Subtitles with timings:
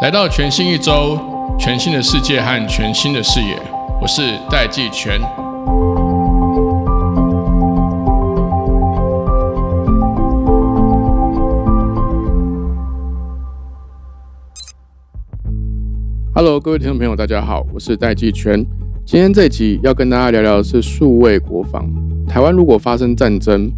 [0.00, 1.18] 来到全新一周，
[1.58, 3.58] 全新的世界和全新的视野，
[4.00, 5.20] 我是戴季全。
[16.34, 18.64] Hello，各位听众朋友，大家好，我是戴季全。
[19.04, 22.07] 今天这集要跟大家聊聊的是数位国防。
[22.38, 23.68] 台湾如果发生战争，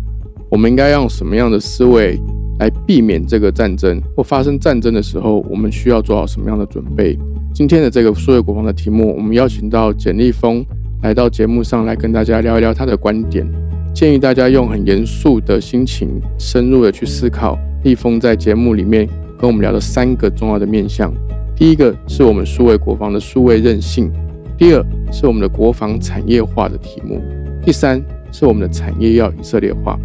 [0.50, 2.20] 我们应该用什么样的思维
[2.58, 3.98] 来避免这个战争？
[4.14, 7.18] 或发生战争的时候，我们需要做好什么样的准备？
[7.54, 10.62] 今天的这个数位国防的题目，我们邀请到简立峰
[11.00, 13.50] 来到节目上来跟大家聊一聊他的观点，
[13.94, 21.10] 建议大家用很严肃的心情，深入的去思考立峰在节目里面跟我们聊的三个重要的面向。
[21.56, 24.12] 第一个是我们数位国防的数位韧性，
[24.58, 27.22] 第二是我们的国防产业化的题目，
[27.64, 27.98] 第三
[28.32, 29.98] 是我们的产业要以色列化。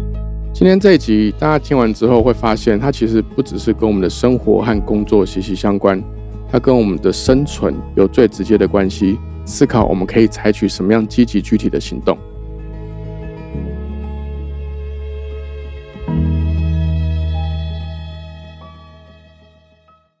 [0.52, 6.02] 今天这一集大家听完之后会发现，它其实不只是跟我们的生活和工作息息相关，
[6.50, 9.18] 它跟我们的生存有最直接的关系。
[9.44, 12.18] 思考我们可以采取什么样积极具体的行动。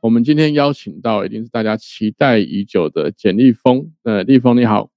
[0.00, 3.90] 我们今天邀请到，一定是大家期待已久的简立峰。
[4.04, 4.90] 呃，立峰你好，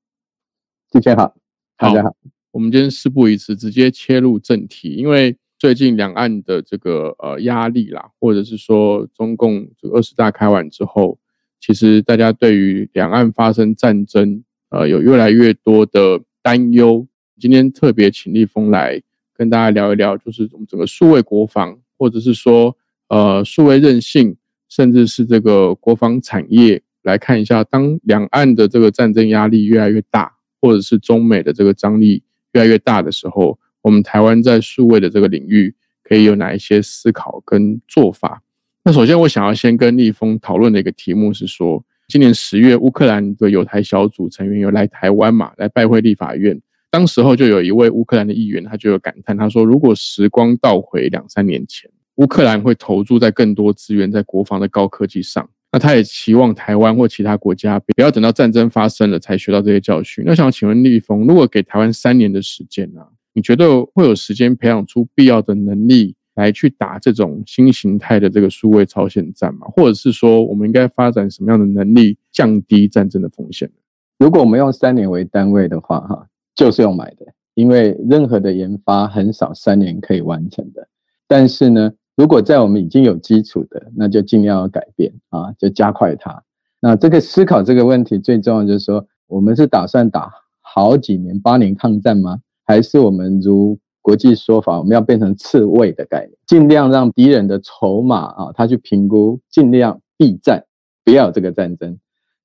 [0.91, 1.33] 主持好，
[1.75, 2.13] 大家好。
[2.51, 4.89] 我们今天事不宜迟，直接切入正题。
[4.95, 11.19] 因为最近两岸的这个呃压力啦，或者是说中共这个二十大开完之后，
[11.59, 17.07] 其实大家对于两岸发生战争，呃，有越来越多的担忧。
[17.39, 19.01] 今天特别请立峰来
[19.35, 22.75] 跟大家聊一聊，就是我们整个数位国防，或者是说
[23.07, 24.35] 呃数位韧性。
[24.71, 32.21] 甚至是这个国防产业来看一下，当两岸的这个战争压力越来越大，或者是中美的这个张力
[32.53, 38.41] 越来越大的时候，我们台湾在数位的这个领域可以有哪一些思考跟做法？
[38.83, 51.89] 那首先我想要先跟立峰讨论的一个题目是说，今年十月乌克兰的有台小组成员有来台湾嘛，来拜会立法院，当时候就有一位乌克兰的议员，他就有感叹，他说如果时光倒回两三年前。
[52.15, 60.23] 乌克兰会投注在更多资源在国防的高科技上，那他也期望台湾或其他国家不要等到战争发生了才学到这些教训。
[60.25, 63.01] 那想请问立峰，如果给台湾三年的时间呢？
[63.33, 69.67] 你觉得会有时间培养出必要的能力来去打这种新形态的这个数位朝鲜战吗？
[69.67, 73.69] 或者是说，我们应该发展什么样的能力降低战争的风险？
[74.17, 80.87] 如果我们用三年为单位的话，哈，就是用买的，因为任何的研发很少三年可以完成的。
[81.27, 81.93] 但是呢？
[82.19, 86.43] 如果在我们已经有基础的，那就尽量要改变啊，就加快它。
[86.81, 92.41] 那这个思考这个问题最重要就是说，我们是打算打好几年八年抗战吗？
[92.65, 100.65] 还是我们如国际说法，我们要变成刺猬的概念，尽量让敌人的筹码啊，他去评估，尽量避战，
[101.05, 101.97] 不要有这个战争。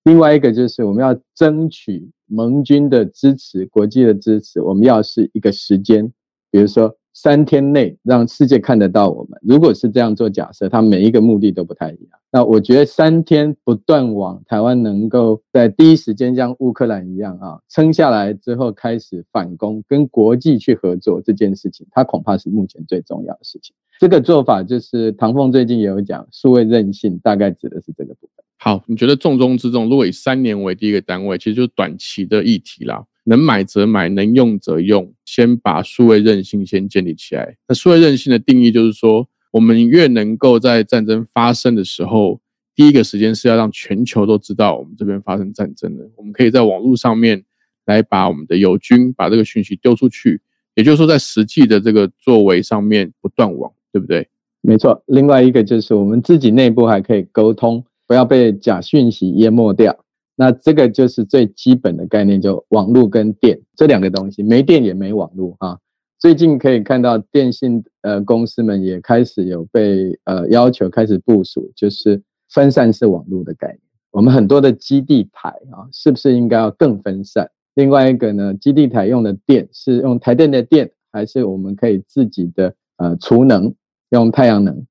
[0.04, 6.12] 另外一个就是我们要争取盟军的支持，国际的支持，我们要是一个时间，
[6.52, 6.94] 比如说。
[7.14, 12.18] 三天内让世界看得到我们，如果是这样做假设，它每一个目的都不太一样。
[12.32, 23.72] 那我觉得三天不断往台湾能够在第一时间像乌克兰一样啊撑下来之后开始反攻，跟国际去合作这件事情，它恐怕是目前最重要的事情。
[24.00, 28.44] 这个做法就是唐凤最近也有讲，数位韧性大概指的是这个部分。
[28.58, 33.04] 好，你觉得重中之重，如果以三年为第一个单位，其实就是短期的议题啦。
[33.24, 37.56] 能买则买，能用则用，先把数位韧性先建立起来。
[37.66, 42.40] 那数位韧性的定义就是说，我们越能够在战争发生的时候，
[42.74, 46.10] 第一个时间是要让全球都知道我们这边发生战争了。
[46.16, 47.42] 我们可以在网络上面
[47.86, 50.40] 来把我们的友军把这个讯息丢出去，
[50.74, 54.28] 也就是说，在实际的这个作为上面不断网，对不对？
[54.60, 55.02] 没错。
[55.06, 60.03] 另外一个就是我们自己内部还可以沟通，不要被假讯息淹没掉。
[60.36, 65.78] 那这个就是最基本的概念，就网络跟电这两个东西，没电也没网络啊。
[66.18, 73.78] 最近可以看到电信呃公司们也开始有被呃要求开始部署，就是分散式网络的概念。
[74.10, 77.50] 我们很多的基地台啊，是不是应该要更分散？
[77.74, 83.74] 另外一个呢，基地台用的电是用台电的电，还是我们可以自己的呃储能
[84.10, 84.86] 用太阳能？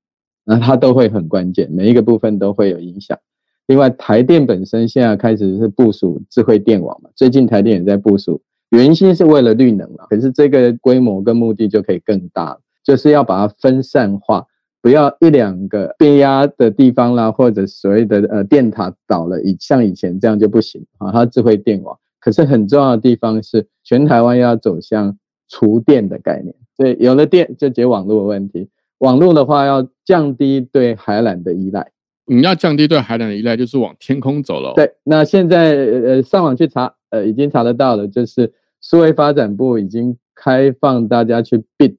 [0.45, 3.17] 那它都会很关键，每一个部分都会有影响。
[3.67, 7.09] 另外，台电本身现在开始是部署智慧电网嘛？
[7.15, 14.45] 最近台电也在部署，原先是为了绿能嘛，可是这个规模跟目的就可以更大，就是要把它分散化，
[14.81, 21.11] 不要一两个变压的地方啦，或者所谓的呃电塔倒了，以像以前这样就不行啊。
[21.13, 25.17] 它智慧电网，可是很重要的地方是，全台湾要走向
[25.47, 26.53] 厨电的概念。
[26.75, 28.69] 所以有了电就解网络的问题。
[28.97, 31.92] 网络的话要降低对海缆的依赖。
[32.25, 34.73] 你要降低对海缆的依赖，就是往天空走了。
[34.75, 41.95] 对，那现在呃上网去查，呃已经查得到了，就是数位发展部已经开放大家去 bid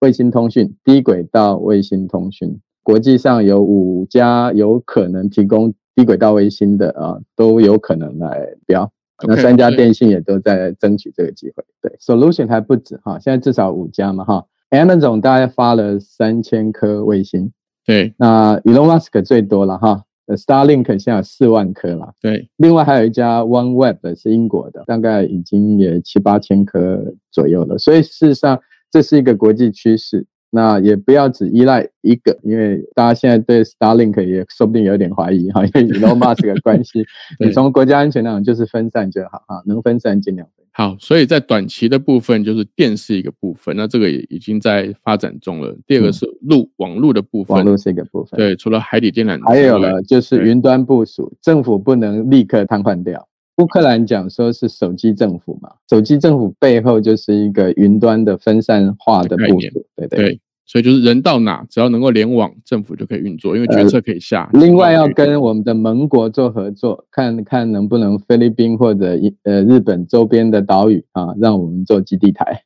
[0.00, 2.60] 卫星通讯、低轨道卫星通讯。
[2.82, 8.90] 国际上有五家有可能提供低轨道卫星的啊，都有可能来标。
[9.26, 11.64] 那三家电信也都在争取这个机会。
[11.80, 14.44] 对，solution 还不止哈，现在至少五家嘛哈。
[14.70, 17.52] Amazon 大概发了三千颗卫星。
[17.86, 22.12] 对，那 Elon Musk 最多了哈，Starlink 现在有四万颗了。
[22.20, 27.76] 对，另外还有一家 OneWeb 是英国的，大概已经也七八千颗左右了。
[27.78, 28.60] 所以事实上
[28.90, 30.26] 这是一个国际趋势。
[30.56, 37.04] 那也不要只依赖一个，因为大家现在对 Starlink 也说不定有点怀疑哈，因为 Elon Musk 的关系。
[37.44, 40.63] 你从国家安全上就是分散就好哈，能分散尽量分。
[40.76, 45.72] 好，所以在短期的部分就是电是一个部分，那这个也已经在发展中了。
[45.86, 48.36] 第二个是路网络的部分，网络是一个部分。
[48.36, 53.24] 对，除了海底电缆，还有了就是云端部署，政府不能立刻瘫痪掉。
[53.58, 60.40] 乌克兰讲说是手机政府嘛，手机政府背后就是一个云端的分散化的部署，对对。
[60.66, 64.48] 所以就是人到哪，只要能够联网，政府就可以运作，因为决策可以下。
[64.54, 72.62] 另外要跟我们的盟国做合作，看看能不能菲律宾或者呃日本周边的岛屿啊，让我们做基地台。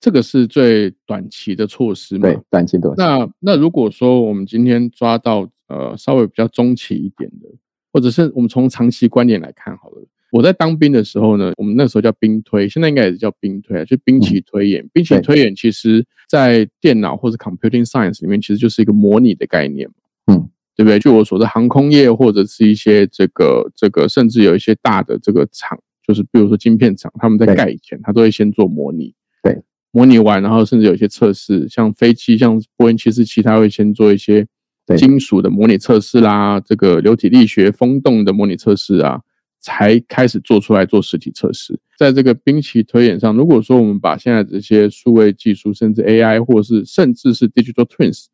[0.00, 2.22] 这个是最短期的措施嘛？
[2.22, 2.94] 对，短期多。
[2.96, 7.48] 那那如果说我们今天抓到呃稍微比较中期一点的，
[7.92, 10.02] 或者是我们从长期观点来看好了。
[10.32, 14.82] 我在当兵的时候呢，我们那时候叫兵推，现在应该也是叫兵推啊，就兵棋推演。
[14.90, 19.94] 兵棋推演其实，在电脑或者 computing science 里面，其实就是一个模拟的概念嘛，
[20.32, 20.98] 嗯，对不对？
[20.98, 34.46] 据我所知，航空业或者是一些这个这个，甚至有一些大的这个厂，就是比如说晶片厂，他们在盖以前，他都会先做模拟，对，模拟完，然后甚至有一些测试，像飞机，像波音七四七，他会先做一些
[34.96, 39.20] 金属的模拟测试啦，这个流体力学、风洞的模拟测试啊。
[39.62, 48.26] 才开始做出来做实体测试，在这个兵棋推演上，如果说我们把现在这些数位技术，甚至 AI，或是甚至是 digital twins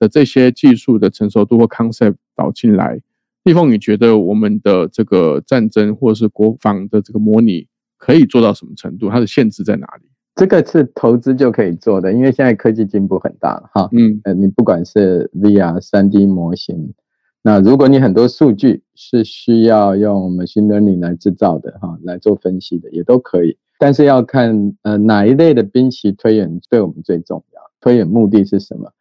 [0.00, 3.00] 的这些技术的成熟度或 concept 导进来，
[3.44, 9.08] 立凤，你觉得我们的这个战争或者是国防的这个模拟可以做到什么程度？
[9.08, 10.08] 它的限制在哪里？
[10.34, 13.88] 这个是投资就可以做的，因为现在科技进步很大了哈。
[13.92, 16.92] 嗯，呃，你不管是 VR 三 D 模型。
[17.44, 28.92] 那如果你很多数据是需要用 machine learning 来制造的哈，来做分析的也都可以，但是要看呃哪一类的兵棋推演对我们最重要，推演目的是什么？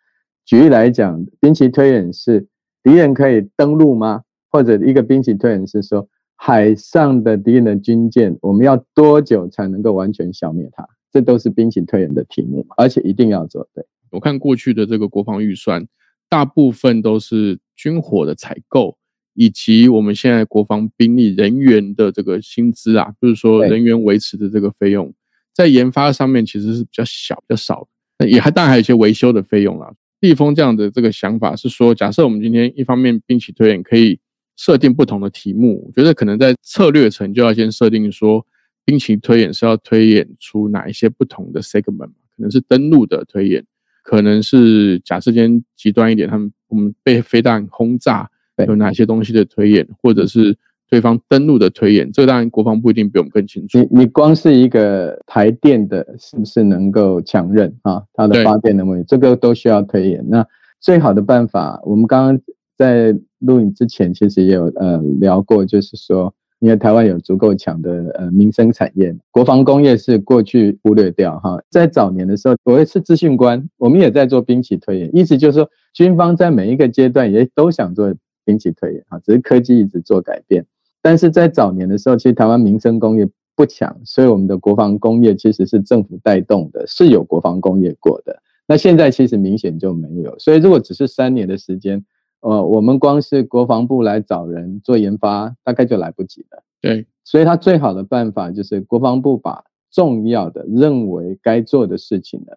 [0.44, 2.48] 举例来讲，兵棋推演是
[2.82, 4.24] 敌人可以登陆吗？
[4.50, 10.84] 或者一个兵棋推演是说海上的敌人的军舰，我们要多久才能够完全消灭它？
[11.14, 13.86] 这都是兵棋推演的题目，而且一定要做对。
[14.10, 15.88] 我看过去的这个国防预算。
[16.30, 18.96] 大部分都是军火的采购，
[19.34, 25.12] 以及我们现在国防兵力人员的这个薪资啊，就是说人员维持的这个费用，
[25.52, 27.88] 在研发上面其实是比较小、比较少
[28.20, 29.92] 的，也还当然还有一些维修的费用啦。
[30.20, 34.20] 立峰这样的这个想法是说，假设我们今天一方面兵棋推演可以
[34.58, 38.46] 设定不同的题目，我觉得可能在策略层就要先设定说，
[38.86, 43.66] 兵棋推演是要推演出哪一些不同的 segment，可能是登陆的推演。
[44.02, 48.30] 可能是假设间极端一点，他们我们被飞弹轰炸，
[48.68, 50.58] 有哪些东西的推演，或者是
[50.90, 53.78] 对方登陆的推演，这个当然国防部一定比我们更清楚。
[53.78, 58.04] 你你光是一个台电的，是不是能够强韧啊？
[58.14, 60.24] 它的发电能力，这个都需要推演。
[60.28, 60.46] 那
[60.80, 62.42] 最好的办法，我们刚刚
[62.78, 66.34] 在录影之前其实也有呃聊过，就是说。
[66.62, 71.60] 因为台湾有足够强的呃民生产业，国防工业是过去忽略掉哈。
[71.72, 78.14] 在早年的时候，我也是资讯官，我们也在做兵棋推演，意思就是说，军方在每一个阶段也都想做
[78.46, 80.64] 兵棋推演哈，只是科技一直做改变。
[81.02, 88.40] 但是在早年的时候，其实台湾民生工业不强，所以我们的国防工业其实是政府带动的，是有国防工业过的。
[88.68, 92.06] 那现在其实明显就没有，所以如果只是三年的时间。
[92.42, 96.64] 呃，我们光是国防部来找人做研发，大概就来不及了。
[96.82, 102.54] 对，所以他最好的办法就是国防部把重要的、认为该做的事情呢，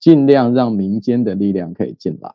[0.00, 2.32] 尽量让民间的力量可以进来。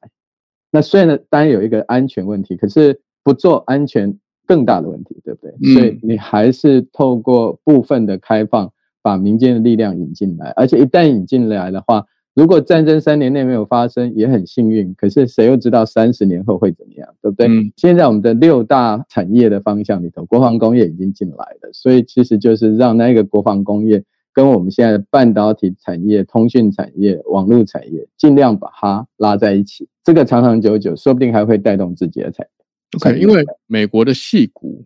[0.72, 5.74] 那虽然当然有一个安全问题，可是不做安全更大的问题，对不对？
[5.74, 8.72] 所以你还是透过部分的开放，
[9.02, 12.06] 把民间的力量引进来，而且一旦引进来的话。
[12.36, 14.94] 如果战争三年内没有发生，也很幸运。
[14.96, 17.48] 可是谁又知道三十年后会怎么样，对不对？
[17.78, 29.88] 现在我们的六大产业的方向里头，国防工业已经进来了，所以其实就是让那个国防工业跟我们现在的半导体产业、通讯产业、网络产业，尽量把它拉在一起。
[30.04, 32.66] 这个长长久久，说不定还会带动自己的产业。
[32.98, 34.84] OK，因为美国的戏骨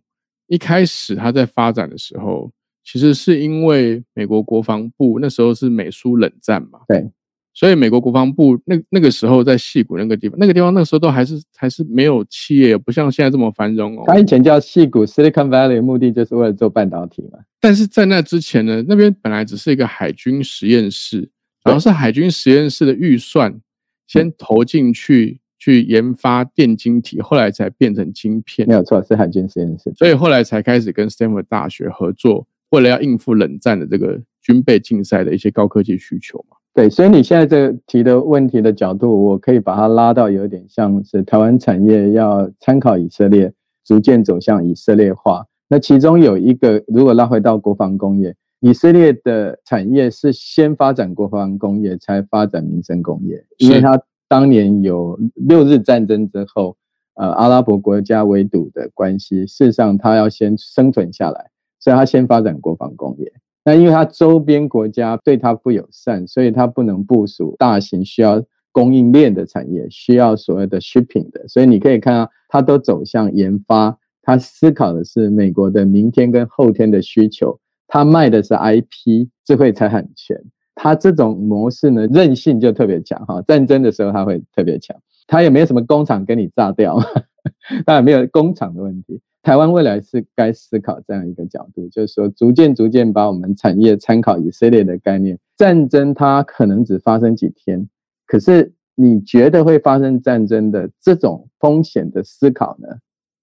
[0.48, 2.51] 一开始它在发展的时候，
[2.84, 7.10] 其实是因为美国国防部那时候是美苏冷战嘛，对，
[7.58, 14.04] 所以美国国防部那那个时候在戏谷那个地方，那个地方那时候都还是还是没有企业，不像现在这么繁荣哦。
[14.06, 17.40] 它以前叫戏谷 （Silicon Valley），目的就是为了做半导体嘛。
[17.60, 21.28] 但是在那之前呢，那边本来只是一个海军实验室，
[21.64, 23.60] 然后是海军实验室的预算
[24.06, 25.40] 先投进去。
[25.60, 28.68] 去研发电晶体，后来才变成晶片。
[28.68, 29.92] 没有错，是海军实验室。
[29.98, 36.57] 所以后来才开始跟 Stanford 大学合作，为了要应付冷战的这个军备竞赛的一些高科技需求嘛。
[36.77, 43.51] 对，所以你现在这个提的问题的角度，我可以把它拉到有点像是台湾产业要参考以色列，
[43.84, 45.43] 逐渐走向以色列化。
[45.67, 54.00] 那其中有一个，如果拉回到国防工业，以色列的产业是先发展国防工业，才发展民生工业，因为它。
[54.29, 56.75] 当年有六日战争之后，
[57.15, 63.31] 呃，阿拉伯国家围堵的关系，事实上他要先生存下来，所以他先发展国防工业。
[63.67, 71.45] 那因为他周边国家对他不友善，所以他不能部署大型需要供应链的产业，需要所谓的 shipping 的。
[71.50, 77.59] 所以你可以看到，他都走向研发，他思考的是美国的明天跟后天的需求，
[77.89, 80.41] 他卖的是 IP 智慧财产权。
[80.74, 83.41] 他这种模式呢，韧性就特别强哈。
[83.41, 84.95] 战争的时候他会特别强，
[85.27, 86.97] 他也没有什么工厂给你炸掉，
[87.86, 89.19] 当然没有工厂的问题。
[89.48, 95.39] 台湾未来是该思考这样一个角度，就是说逐渐逐渐把我们产业参考以色列的概念。
[95.56, 97.88] 战争它可能只发生几天，
[98.25, 102.89] 可是你觉得会发生战争的这种风险的思考呢？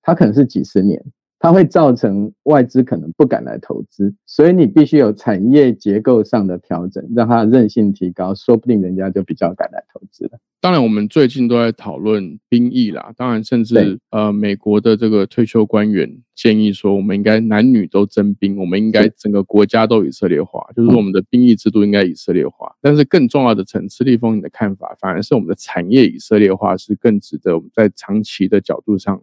[0.02, 1.02] 它可能是几十年。
[1.44, 10.38] 它会造成外资可能不敢来投资，所以你必须有产业结构上的调整，让它韧性提高，说不定人家就比较敢来投资了。
[10.58, 22.74] 当然，我们最近都在讨论兵役啦，当然，甚至呃，美国的这个退休官员建议说，我们应该男女都征兵，我们应该整个国家都以色列化，就是说我们的兵役制度应该以色列化。
[22.80, 29.22] 但是更重要的层次，立峰你的看法，反而是我们的产业以色列化是更值得我们在长期的角度上。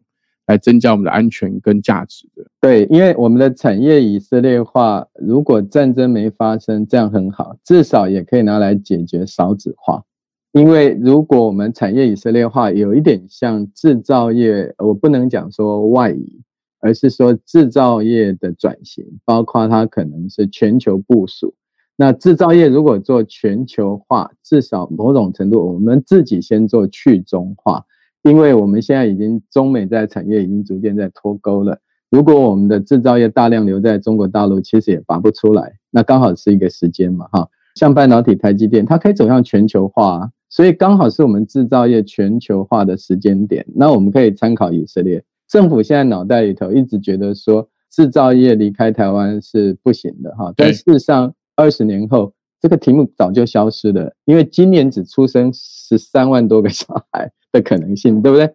[0.52, 2.46] 来增加我们的安全跟价值的。
[2.60, 10.04] 对，因为我们的产业以色列化，如果战争没发生，这样很好，至少也可以拿来解决少子化。
[10.52, 16.42] 因为如果我们产业以色列化，有一点像制造业，我不能讲说外移，
[16.82, 21.54] 而是说制造业的转型，包括它可能是全球部署。
[21.96, 27.86] 那制造业如果做全球化，至少某种程度，我们自己先做去中化。
[28.24, 43.66] 因为我们现在已经中美在产业已经逐渐在脱钩了，如果我们的制造业大量留在中国大陆，其实也拔不出来，那刚好是一个时间嘛，哈，像半导体台积电，它可以走向全球化，所以刚好是我们制造业全球化的时间点。
[43.76, 52.34] 那我们可以参考以色列政府现在脑袋里头一直觉得说制造业离开台湾是不行的，哈，但事实上二十年后。
[52.62, 58.50] 这个题目早就消失了，因为今年只出生十三万多个小孩的可能性，对不对？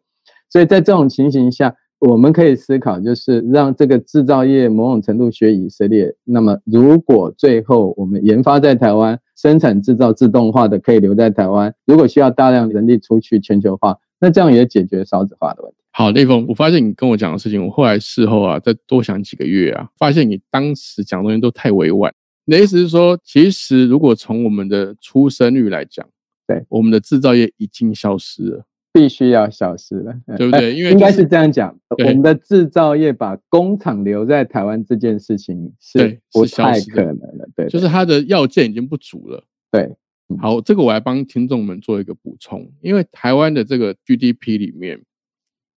[0.48, 6.14] 所以在这种情形下，我们可以思考，就是让这个制造业某种程度学以色列。
[6.24, 15.76] 那么，如果最后我们研发在台湾，生产制造自动化的可以留在台湾，如果需要大量人力出去全球化，那这样也解决少子化的问题。
[15.92, 22.12] 好，内峰，我发现你跟我讲的事情，我后来事后啊，再多想几个月啊，发现你当时讲东西都太委婉。
[22.44, 26.06] 你的意思是说，其实如果从我们的出生率来讲，
[26.46, 28.64] 对我们的制造业已经消失了，
[28.96, 30.74] 必须要消失了， 对不对？
[30.74, 39.44] 因为应该是这样讲，我们的制造业把工厂留在台湾这件事情是不太可能的，对，就是它的要件已经不足了。
[39.70, 39.94] 对，
[40.38, 45.02] 好，这个我来帮听众们做一个补充，因为台湾的这个 GDP 里面，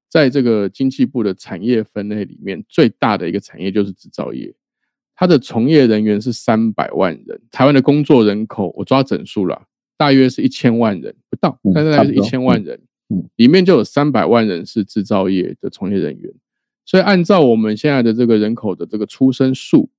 [0.09, 4.53] 在这个经济部的产业分类里面，最大的一个产业就是制造业。
[5.13, 9.63] 它的从业人员是三百万人，台湾的工作人口我抓整数了，
[9.97, 12.79] 大约是一千万人不到，但是大概是一千万人，
[13.35, 16.31] 里面就有三百万人是制造业的从业人员，
[16.85, 19.89] 所以按照我们现在的这个人口的这个出生数，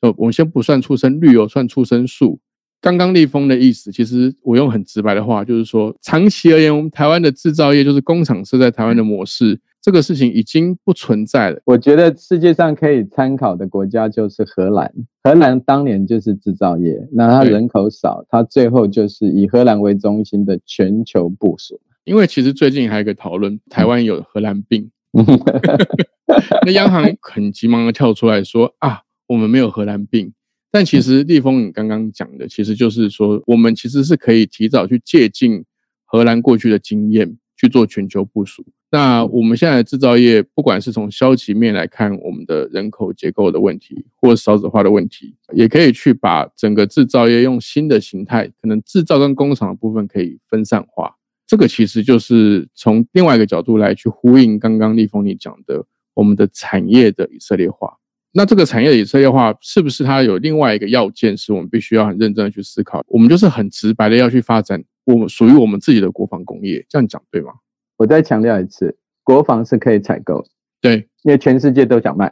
[0.00, 2.40] 就我们先不算出生率哦，算出生数。
[2.80, 9.60] 刚刚立峰的意思，其实我用很直白的话，就是说，长期而言，我们台湾的制造业就是工厂设在台湾的模式。
[9.80, 11.60] 这个事情已经不存在了。
[11.64, 14.92] 我觉得世界上可以参考的国家就是荷兰。
[15.22, 21.80] 荷兰当年就是制造业，那它人口少，它最后就是以荷兰为中心的全球部署。
[22.06, 24.90] 因为其实最近还有一个讨论，台湾有荷兰病，
[26.64, 30.32] 那央行很急忙的跳出来说啊，我们没有荷兰病。
[30.70, 35.64] 但其实立峰你刚刚讲的，其实就是说，我们其实是可以提早去借鉴
[36.04, 38.64] 荷兰过去的经验去做全球部署。
[38.92, 51.16] 那我们现在的制造业，不管是从消极面来看我们的人口结构的问题，或少子化的问题，也可以去把整个制造业用新的形态，可能制造跟工厂的部分可以分散化。
[51.46, 55.84] 这个其实就是从另外一个角度来去呼应刚刚立峰你讲的
[56.14, 57.96] 我们的产业的以色列化。
[58.32, 63.02] 那这个产业的以色列化是不是它有另外一个要件，是我们必须要很认真的去思考？
[63.08, 67.52] 我们就是很直白的要去发展我们属于我们自己的国防工业，这样讲对吗？
[67.96, 70.44] 我再强调一次，国防是可以采购，
[70.82, 72.30] 对，因为全世界都想卖，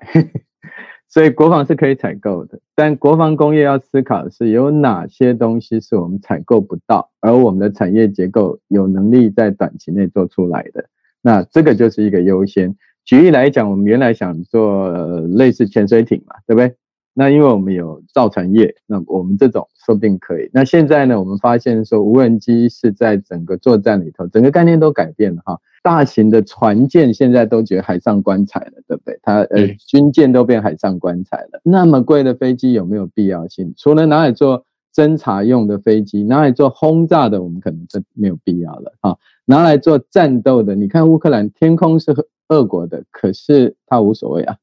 [1.14, 2.58] 所以国防是可以采购的。
[2.74, 10.86] 但国防工业要思考的是有哪些东西是我们采购不到，而我们的产业结构有能力在短期内做出来的，
[11.22, 12.74] 那这个就是一个优先。
[13.04, 14.90] 举例来讲，我们原来想做
[15.20, 16.74] 类似潜水艇嘛，对不对？
[17.14, 20.50] 那因为我们有造船业，那我们这种说不定可以。
[20.52, 25.60] 那现在呢，我们发现说无人机是在整个作战里头，整个概念都改变了哈。
[25.84, 29.18] 大型的船舰现在都觉得海上棺材了，对不对？
[29.22, 31.60] 它呃军舰都变海上棺材了。
[31.62, 33.74] 那么贵的飞机有没有必要性？
[33.76, 34.64] 除了拿来做
[34.94, 39.14] 侦察用的飞机，拿来做轰炸的，我们可能真没有必要了啊。
[39.44, 42.14] 拿来做战斗的，你看乌克兰天空是
[42.48, 44.56] 俄国的，可是它无所谓啊，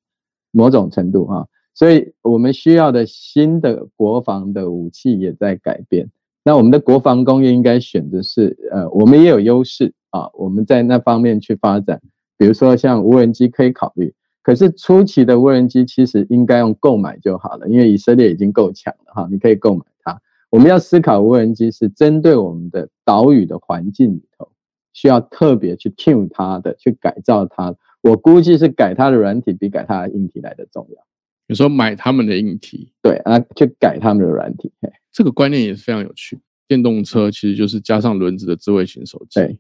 [0.51, 6.09] 某种程度啊，所以我们需要的新的国防的武器也在改变。
[6.43, 11.99] 那我们的国防工业应该选的是，呃，我们也有优势啊，我们在那方面去发展，
[12.37, 20.21] 比如说像无人机可以考虑，可是初期的无人机其实应该用购买就好了，因为以色列已经够强了哈，你可以购买它。
[20.49, 24.47] 我们要思考无人机是针对我们的岛屿的环境里头。
[24.93, 27.73] 需要特别去 tune 它的，去改造它。
[28.01, 31.01] 我估计是改它的软体比改它的硬体来的重要。
[31.47, 34.69] 你说买他们的硬体，对啊，去改他们的软体。
[35.09, 36.37] 这个观念也是非常有趣。
[36.67, 39.39] 电动车其实就是加上轮子的智慧型手机。
[39.39, 39.57] 对，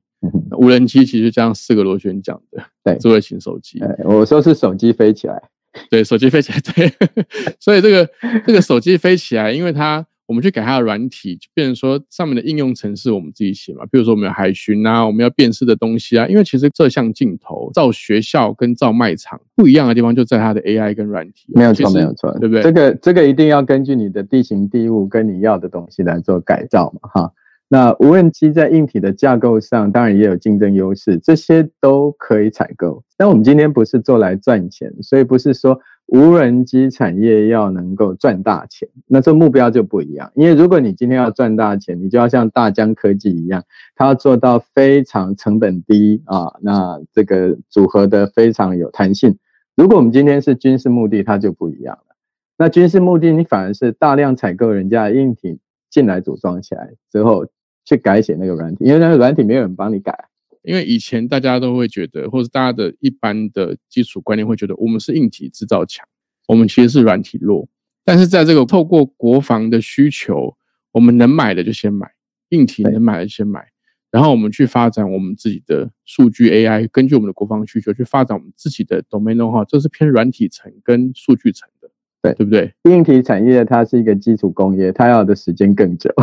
[0.61, 3.81] 无人机其实加上四个螺旋桨的对智慧型手机。
[4.05, 5.41] 我说是手机飞起来，
[5.89, 6.93] 对，手机飞起来，对。
[7.59, 8.09] 所以这个
[8.45, 10.05] 这个手机飞起来，因为它。
[10.27, 13.83] 我们去改它的软体，就变成说上面的应用程式我们自己写嘛。
[13.91, 16.25] 比如说我们有海巡啊，我们要辨识的东西啊。
[16.25, 21.47] 因为其实摄像镜头照学校跟照卖场不一样的地方，就在它的 AI 跟软体。
[21.53, 22.63] 没有错，没有错，对不对？
[22.63, 27.33] 这个这个一定要根据你的地形地物跟你要的东西来做改造嘛，哈。
[27.73, 33.01] 那无人机在硬体的架构上，当然也有竞争优势，这些都可以采购。
[33.15, 40.29] 但我们今天不是做来赚钱，所以不是说无人机产业要能够赚大钱，那这目标就不一样。
[40.35, 43.63] 因为如果你今天要赚大钱，你就要像大疆科技一样，
[43.95, 49.37] 它要做到非常成本低啊，那这个组合的非常有弹性。
[49.77, 52.17] 如果我们今天是军事目的，它就不一样了。
[52.57, 55.57] 那军事目的，你反而是大量采购人家的硬体
[55.89, 57.45] 进来组装起来之后。
[57.85, 60.27] 去改写那个软体，因为那个软体没有人帮你改。
[60.63, 66.07] 因为以前大家都会觉得，或者大家的一般的基础观念会觉得，我们是硬体制造强，
[66.47, 67.67] 我们其实是软体弱。
[68.05, 70.55] 但是在这个透过国防的需求，
[70.91, 72.11] 我们能买的就先买，
[72.49, 73.69] 硬体能买的先买，
[74.11, 81.89] 然后我们去发展我们自己的数据 AI，根据我们的国防需求去发展我们自己的 domain know-how，这是偏软体层跟数据层的，
[82.21, 82.71] 对对不对？
[82.83, 86.13] 硬体产业它是一个基础工业，它要的时间更久。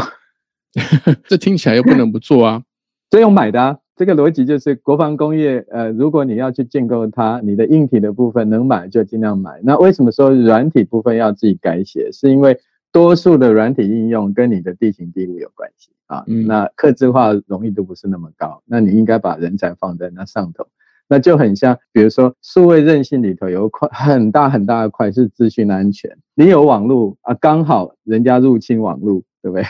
[1.26, 2.62] 这听起来又不能不做啊！
[3.10, 5.64] 所以用买的啊，这个逻辑就是国防工业。
[5.70, 9.60] 呃，如果你要去建构它，你的硬体的部分能买就尽量买。
[9.64, 12.12] 那为什么说软体部分要自己改写？
[12.12, 12.58] 是因为
[12.92, 16.22] 多数的软体应用跟你的地形地物有关系啊。
[16.46, 20.66] 那刻字化容易度不是那么高，那你应该把人才放在那上头。
[21.08, 26.14] 那就很像，比如说数位韧性里头有一块很大很大的块是资讯安全。
[26.34, 29.64] 你有网络啊，刚好人家入侵网络，对不对？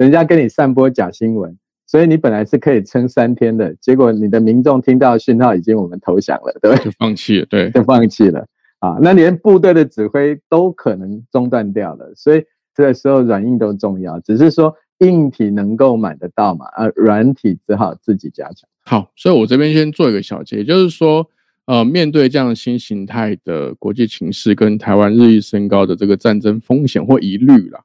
[0.00, 1.54] 人家跟你散播假新闻，
[1.86, 6.84] 所以你本来是可以撑三天的，结果你的民众听到讯号已经我们投降了，对不对？
[6.86, 8.46] 就放弃了，对，就放弃了
[8.78, 8.96] 啊！
[9.02, 12.42] 那连部队的指挥都可能中断掉了，所以
[12.74, 18.66] 这个时候软硬都重要，只是说硬体能够买得到嘛，啊，软体只好自己加强。
[18.86, 21.28] 好，所以我这边先做一个小结，就是说，
[21.66, 27.80] 呃，面对这样新形态的国际情势跟台湾日益升高的这个战争风险或疑虑了。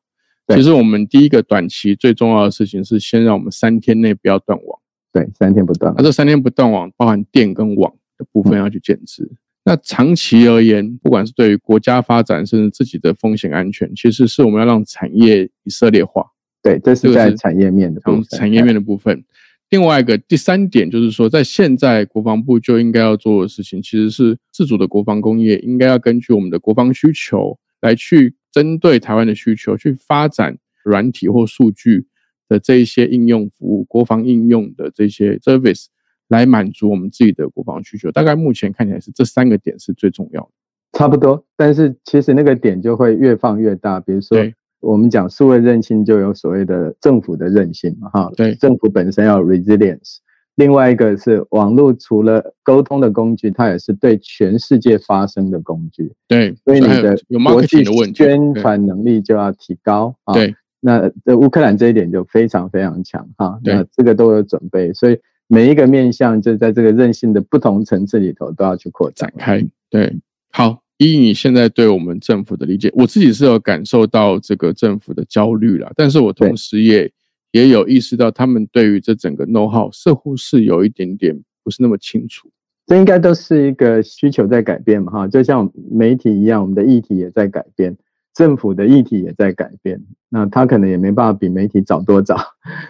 [0.53, 4.79] 其实我们第一个短期最重要的事情是，先让我们三天内不要断网。
[5.11, 5.91] 对，三天不断。
[5.97, 9.27] 那这三天不断网，包含电跟网的部分要去建制。
[9.63, 16.23] 那长期而言，不管是对于国家发展，甚至自己的风险安全，其实是我们要让产业以色列化。
[16.61, 18.23] 对，这是在产业面的部分。
[18.29, 19.23] 产业面的部分。
[19.71, 28.35] 另外一个第三点就是说，在现在国防部就应该要做的事情，其实是自主的国防工业应该要根据我们的国防需求来去。
[28.55, 32.07] 针对台湾的需求去发展软体或数据
[32.47, 35.87] 的这一些应用服务、国防应用的这些 service
[36.29, 38.09] 来满足我们自己的国防需求。
[38.11, 40.49] 大概目前看起来是这三个点是最重要的。
[40.93, 43.99] 差不多，但是其实那个点就会越放越大。
[43.99, 44.37] 比如说，
[44.79, 50.19] 我们讲数位韧性，就有所谓的政府的韧性嘛，哈，对，政府本身要 resilience。
[50.55, 56.11] 另外一个是网络，除了沟通的工具，它也是对全世界发声的工具。
[56.27, 60.33] 对，所以你的国际的宣传能力就要提高啊。
[60.33, 63.59] 对，那乌克兰这一点就非常非常强哈。
[63.63, 69.63] 那这个都有准备，所以每一个面向就在这个韧性的不同层次里头都要去扩展开。
[69.89, 70.15] 对，
[70.51, 70.79] 好。
[70.97, 77.11] 依你现在对我们政府的理解，我自己是有感受到这个政府的焦虑了，但是我同时也
[77.55, 82.49] 也有意识到，他们对于这整个 know how 似乎是有一点点不是那么清楚。
[82.85, 87.95] 这应该都是一个需求在改变嘛，哈，就像媒体一样，我们的议题也在改变，
[88.33, 92.35] 政府的议题也在改变，那他可能也没办法比媒体早多早，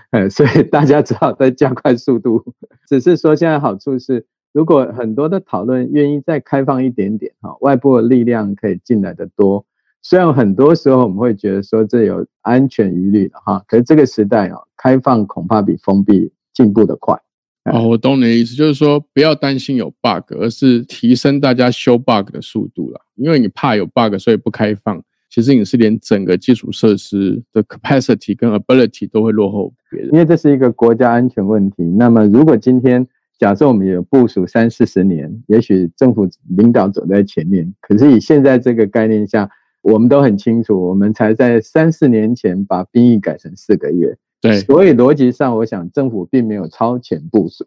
[0.09, 2.43] 呃， 所以大家只好再加快速度。
[2.89, 4.25] 只是说现在好处是。
[4.51, 9.65] 如果很多的讨论愿意再开放一点点，哈，外部的力量可以进来的多。
[10.07, 17.19] 虽然很多时候我们会觉得说这有安全疑虑的哈，可是这个时代啊，开放恐怕比封闭进步的快。
[17.63, 23.01] 哦，我懂你的意思，就是说不要担心有 bug，而是提升大家修 bug 的速度了。
[23.15, 25.01] 因为你怕有 bug，所以不开放。
[25.27, 30.11] 其实你是连整个基础设施的 capacity 跟 ability 都会落后别人。
[30.13, 31.83] 因为这是一个国家安全问题。
[31.97, 33.07] 那么如果今天
[33.39, 39.49] 假设我们有部署三四十年，也许政府领导走在前面，可是以现在这个概念下，
[39.85, 44.17] 我们都很清楚，我们才在三四年前把兵役改成四个月。
[44.41, 47.63] 对，所以逻辑上，我想政府并没有超前部署，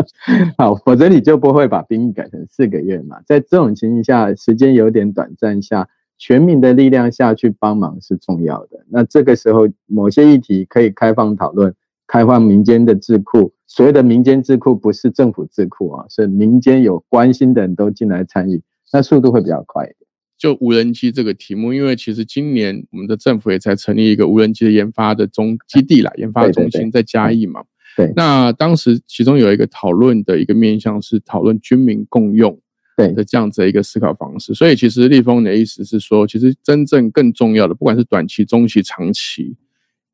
[0.56, 3.18] 好，否则你就不会把兵役改成四个月嘛。
[3.26, 8.84] 在这种情形下，时间有点短暂下，全民的力量下去帮忙是重要的。
[8.88, 11.74] 那这个时候，某些议题可以开放讨论。
[12.06, 20.07] 开放民间的智库，所谓的民间智库不是政府智库啊，是民间有关心的人都进来参与，那速度会比较快一点。
[20.38, 27.62] 就无人机这个题目，因为其实今年我们的政府也才成立一个无人机的研发的中基地啦，研发中心在嘉义嘛。
[27.96, 28.12] 对。
[28.14, 32.58] 那当时其中有一个讨论的一个面向是讨论军民共用
[32.96, 39.56] 对的这样子的一个思考方式，所以其实立峰的意思是说，其实真正更重要的，不管是短期、中期、长期，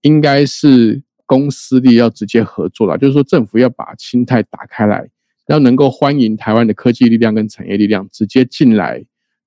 [0.02, 1.02] 应该是。
[1.26, 5.08] 公司力要直接合作啦，就是说政府要把心态打开来，
[5.48, 9.02] 要能够欢迎台湾的科技力量跟产业力量直接进来，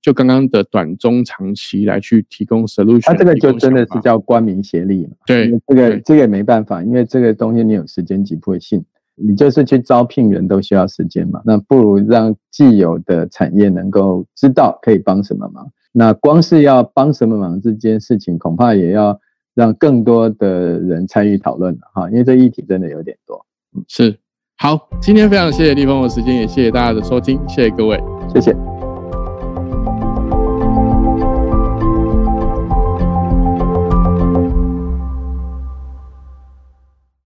[0.07, 3.01] 就刚刚的短中长期来去提供 solution。
[3.03, 5.11] 它这个就真的是叫官民协力嘛？
[5.25, 8.81] 对，这个这个也没办法，因为这个东西你有时间急迫性，
[9.15, 11.41] 你就是去招聘人都需要时间嘛。
[11.43, 15.69] 那不如让既有的产业能够知道可以帮什么忙。
[15.91, 19.19] 那光是要帮什么忙这件事情，恐怕也要。
[19.57, 23.43] 让更多的人参与讨论哈，因为这议题真的有点多。
[23.87, 24.15] 是，
[24.59, 27.99] 好，今天非常谢谢立峰的时间，也谢谢大家的收听，谢谢各位，
[28.31, 28.76] 谢谢。